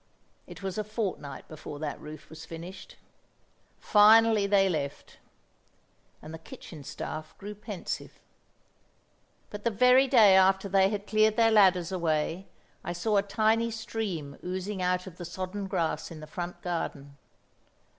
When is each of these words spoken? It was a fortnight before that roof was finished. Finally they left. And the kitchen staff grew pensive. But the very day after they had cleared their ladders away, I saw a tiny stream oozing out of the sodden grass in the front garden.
It 0.47 0.63
was 0.63 0.79
a 0.79 0.83
fortnight 0.83 1.47
before 1.47 1.77
that 1.77 1.99
roof 2.01 2.27
was 2.27 2.43
finished. 2.43 2.95
Finally 3.79 4.47
they 4.47 4.67
left. 4.67 5.19
And 6.23 6.33
the 6.33 6.39
kitchen 6.39 6.83
staff 6.83 7.37
grew 7.37 7.53
pensive. 7.53 8.19
But 9.51 9.63
the 9.63 9.69
very 9.69 10.07
day 10.07 10.33
after 10.35 10.67
they 10.67 10.89
had 10.89 11.05
cleared 11.05 11.35
their 11.37 11.51
ladders 11.51 11.91
away, 11.91 12.47
I 12.83 12.93
saw 12.93 13.17
a 13.17 13.21
tiny 13.21 13.69
stream 13.69 14.39
oozing 14.43 14.81
out 14.81 15.05
of 15.05 15.17
the 15.17 15.23
sodden 15.23 15.67
grass 15.67 16.09
in 16.09 16.19
the 16.19 16.25
front 16.25 16.63
garden. 16.63 17.17